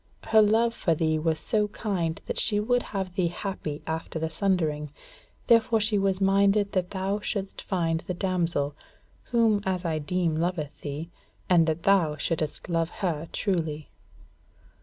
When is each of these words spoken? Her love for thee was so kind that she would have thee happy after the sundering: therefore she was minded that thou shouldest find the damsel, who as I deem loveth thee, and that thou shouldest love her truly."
Her 0.23 0.41
love 0.41 0.73
for 0.73 0.95
thee 0.95 1.19
was 1.19 1.39
so 1.39 1.67
kind 1.67 2.19
that 2.25 2.39
she 2.39 2.59
would 2.59 2.81
have 2.81 3.13
thee 3.13 3.27
happy 3.27 3.83
after 3.85 4.17
the 4.17 4.31
sundering: 4.31 4.91
therefore 5.45 5.79
she 5.79 5.99
was 5.99 6.19
minded 6.19 6.71
that 6.71 6.89
thou 6.89 7.19
shouldest 7.19 7.61
find 7.61 7.99
the 7.99 8.15
damsel, 8.15 8.73
who 9.25 9.61
as 9.63 9.85
I 9.85 9.99
deem 9.99 10.35
loveth 10.35 10.81
thee, 10.81 11.11
and 11.51 11.67
that 11.67 11.83
thou 11.83 12.17
shouldest 12.17 12.67
love 12.67 12.89
her 13.05 13.27
truly." 13.31 13.91